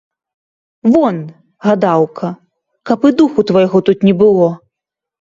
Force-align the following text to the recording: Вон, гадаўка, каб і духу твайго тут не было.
Вон, 0.95 1.15
гадаўка, 1.67 2.33
каб 2.91 2.99
і 3.13 3.15
духу 3.23 3.39
твайго 3.53 3.77
тут 3.91 3.97
не 4.11 4.19
было. 4.27 4.53